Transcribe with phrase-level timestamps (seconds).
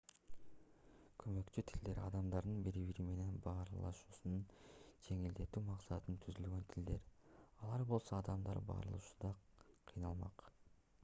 [1.23, 4.39] көмөкчү тилдер адамдардын бири-бири менен баарлашуусун
[5.09, 9.35] жеңилдетүү максатында түзүлгөн тилдер алар болбосо адамдар баарлашууда
[9.93, 10.47] кыйналмак